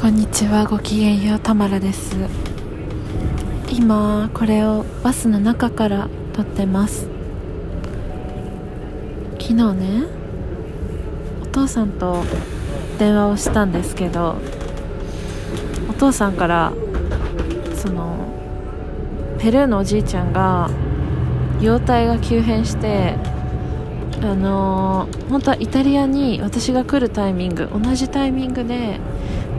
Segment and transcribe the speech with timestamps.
[0.00, 2.14] こんにちはごきげんようたまらです。
[3.68, 7.08] 今これをバスの中から撮ってます。
[9.40, 10.04] 昨日ね
[11.42, 12.22] お父さんと
[13.00, 14.36] 電話をしたんですけど
[15.90, 16.72] お父さんから
[17.74, 18.28] その
[19.40, 20.70] ペルーのおじいちゃんが
[21.60, 23.16] 容体が急変して
[24.22, 29.00] あのー、本当はイタリアに私が来るタイミング同じタイミングで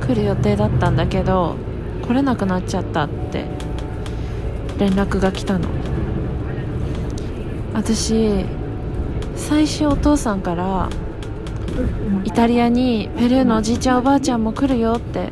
[0.09, 1.55] 来る予定だったんだけど
[2.01, 3.45] 来れなくなっちゃったって
[4.79, 5.69] 連絡が来たの。
[7.75, 8.43] 私
[9.35, 10.89] 最初お父さんから
[12.23, 15.29] イタリアにペルーのおじいちゃんおばあちゃんも来るよって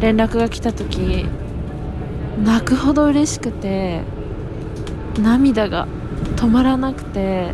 [0.00, 1.26] 連絡が来た時
[2.40, 4.02] 泣くほど嬉しくて
[5.20, 5.88] 涙が
[6.36, 7.50] 止まらなくて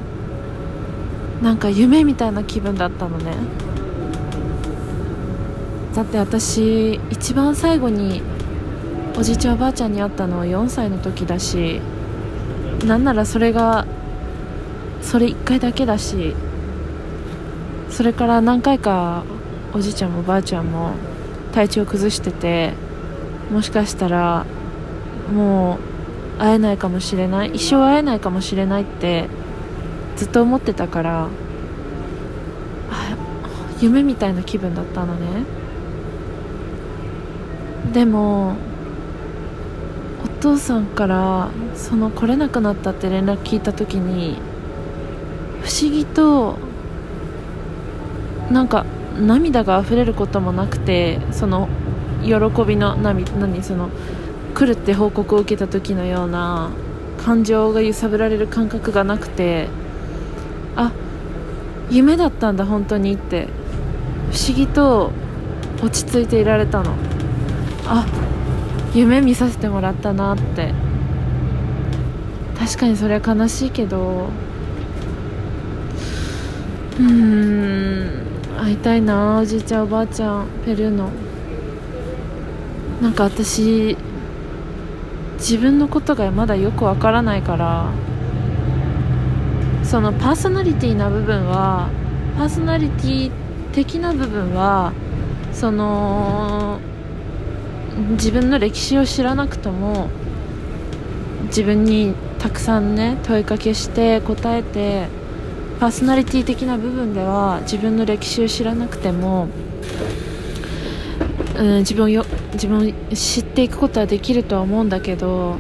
[1.43, 3.33] なんか夢みたいな気分だったのね。
[5.99, 8.23] だって私一番最後に
[9.19, 11.81] おじいちゃんおばあちゃんに会ったのは4歳の時だし
[12.87, 13.85] なんならそれが
[15.03, 16.37] それ1回だけだし
[17.91, 19.25] それから何回か
[19.75, 20.93] おじいちゃんもおばあちゃんも
[21.53, 22.75] 体調崩してて
[23.51, 24.47] もしかしたら
[25.35, 25.81] も
[26.39, 29.27] う会えないかもしれない一生会えないかもしれないって
[30.15, 31.29] ずっと思ってたから
[33.81, 35.68] 夢みたいな気分だったのね。
[37.93, 38.57] でも
[40.25, 44.39] お父さんからその来れなくなったって連絡聞いた時に
[45.63, 46.59] 不思議と
[48.51, 48.85] なんか
[49.19, 51.69] 涙が溢れることもなくてその
[52.23, 52.35] 喜
[52.65, 53.91] びの涙何その
[54.55, 56.71] 来るって報告を受けた時のような
[57.19, 59.69] 感情が揺さぶられる感覚がなくて
[60.77, 60.93] あ
[61.91, 63.49] 夢だったんだ本当にって。
[64.31, 65.11] 不思議と
[65.83, 66.95] 落ち着いていられたの。
[67.91, 68.07] あ
[68.95, 70.73] 夢見させてもらったなって。
[72.59, 74.29] 確かにそれは悲しいけど。
[77.01, 78.23] うん。
[78.61, 81.11] 会いたいなおじいちゃんおばあちゃんペルーの。
[83.01, 83.97] なんか私
[85.39, 87.87] 自分のことがまだよくわからないから。
[89.85, 91.89] そのパーソナリティな部分は
[92.37, 93.31] パーソナリティ
[93.73, 94.93] 的な部分は
[95.53, 96.79] その
[98.13, 100.09] 自分の歴史を知らなくとも
[101.47, 105.09] 自分にたくさんね問いかけして答えて
[105.81, 109.49] パーソナリティ的な部分では自分の歴史を知らなくても、
[111.57, 115.57] うん、自分をよ自分を知っていくことはできるとは思うんだけど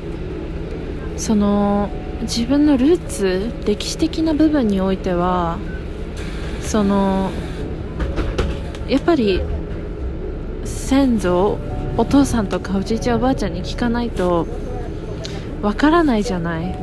[1.17, 1.91] その
[2.23, 5.59] 自分のルーツ歴史的な部分においては
[6.63, 7.31] その
[8.89, 9.41] やっぱり
[10.65, 11.59] 先祖
[11.99, 14.47] お父さんとかおじいちゃんおばあちゃんに聞かないと
[15.63, 16.79] わからないじゃない。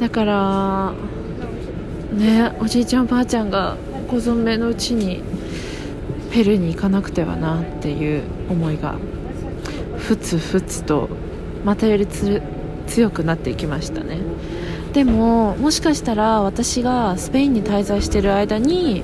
[0.00, 0.94] だから
[2.12, 3.76] ねおじいちゃんおばあちゃんが
[4.08, 5.22] ご存命のうちに
[6.30, 8.94] ペルーに行かなくてはなっていう思いが
[9.96, 11.08] ふつふつと
[11.64, 14.20] またより強くなっていきましたね。
[14.92, 19.02] でももしかしたら私がスペインに滞在してる間に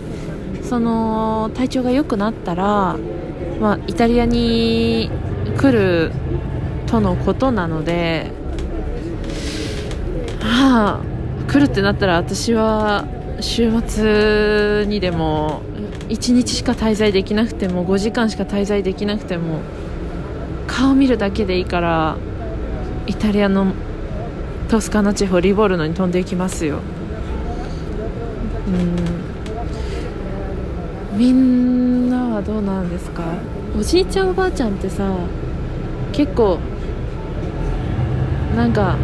[0.63, 2.97] その体調が良くなったら
[3.65, 5.11] まあ、イタリアに
[5.57, 6.13] 来る
[6.87, 8.31] とのことなので、
[10.39, 13.07] はあ、来るってなったら私は
[13.41, 15.63] 週末にでも
[16.11, 19.61] 1日しか滞在できなくても5時間しか滞在できなくても
[20.67, 22.19] 顔見るだけでいいから
[23.07, 23.73] イタリアの
[24.69, 26.81] トスカナ地方リボルノに飛んでいきますよ。
[28.67, 28.71] う
[31.17, 31.19] ん。
[31.19, 31.64] みん
[32.35, 33.23] はどうなんですか？
[33.79, 35.17] おじいちゃんおばあちゃんってさ
[36.13, 36.59] 結構
[38.57, 38.97] なんか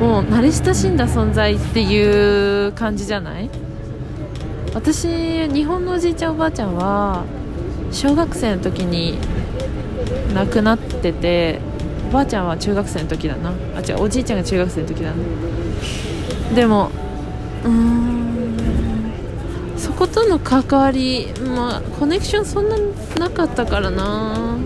[0.00, 3.48] もう慣れ親しんだ存在っていう感じじゃない？
[4.74, 7.24] 私日本のおじいちゃんおばあちゃんは
[7.90, 9.18] 小学生の時に
[10.34, 11.60] 亡くなってて
[12.08, 13.52] おばあちゃんは中学生の時だな。
[13.76, 15.16] あ違うおじいちゃんが中学生の時だな。
[16.54, 16.90] でも
[17.64, 18.11] うーん
[20.02, 22.76] ことの関わり、まあ、コネクションそんな
[23.20, 24.58] なかったからな。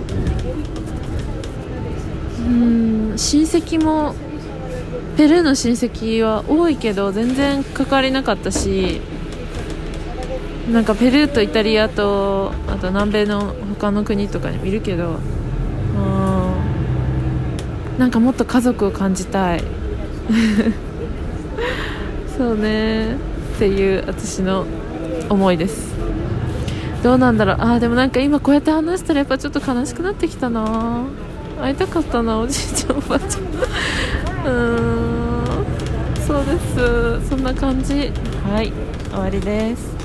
[2.38, 4.14] うん親戚も
[5.18, 9.02] ペルーの親戚は多いけど全然関わりなかったし
[10.72, 15.18] なんかペルーとイタリアとあと南米の他の国とかにもいるけど
[17.98, 19.62] なんかもっと家族を感じたい。
[22.38, 23.16] そうね。
[23.56, 24.66] っていう私の
[25.28, 25.94] 思いです。
[27.02, 27.56] どうなんだろう。
[27.60, 31.04] あでもなんか今こうやって話したらやっぱちょっと悲しくなってきたな。
[31.60, 33.44] 会いたかったなおじいちゃんおばあちゃん。
[34.44, 35.66] うーん。
[36.26, 37.28] そうです。
[37.30, 38.12] そんな感じ。
[38.50, 38.72] はい。
[39.10, 39.95] 終わりです。